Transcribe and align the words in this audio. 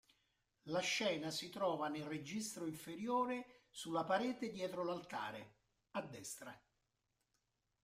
La 0.63 0.79
scena 0.79 1.29
si 1.29 1.51
trova 1.51 1.87
nel 1.87 2.05
registro 2.05 2.65
inferiore 2.65 3.67
sulla 3.69 4.03
parete 4.03 4.49
dietro 4.49 4.83
l'altare, 4.83 5.57
a 5.91 6.01
destra. 6.01 6.59